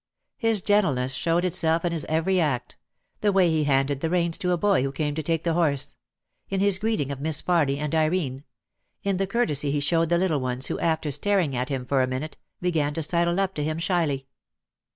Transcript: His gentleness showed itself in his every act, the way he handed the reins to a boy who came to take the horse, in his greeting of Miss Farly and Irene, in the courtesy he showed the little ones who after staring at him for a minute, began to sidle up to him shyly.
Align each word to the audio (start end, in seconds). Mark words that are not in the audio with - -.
His 0.37 0.61
gentleness 0.63 1.13
showed 1.13 1.45
itself 1.45 1.85
in 1.85 1.91
his 1.91 2.05
every 2.05 2.39
act, 2.41 2.75
the 3.19 3.31
way 3.31 3.51
he 3.51 3.65
handed 3.65 4.01
the 4.01 4.09
reins 4.09 4.35
to 4.39 4.51
a 4.51 4.57
boy 4.57 4.81
who 4.81 4.91
came 4.91 5.13
to 5.13 5.21
take 5.21 5.43
the 5.43 5.53
horse, 5.53 5.95
in 6.49 6.59
his 6.59 6.79
greeting 6.79 7.11
of 7.11 7.19
Miss 7.21 7.39
Farly 7.43 7.77
and 7.77 7.93
Irene, 7.93 8.43
in 9.03 9.17
the 9.17 9.27
courtesy 9.27 9.69
he 9.71 9.79
showed 9.79 10.09
the 10.09 10.17
little 10.17 10.39
ones 10.39 10.65
who 10.65 10.79
after 10.79 11.11
staring 11.11 11.55
at 11.55 11.69
him 11.69 11.85
for 11.85 12.01
a 12.01 12.07
minute, 12.07 12.35
began 12.59 12.95
to 12.95 13.03
sidle 13.03 13.39
up 13.39 13.53
to 13.53 13.63
him 13.63 13.77
shyly. 13.77 14.25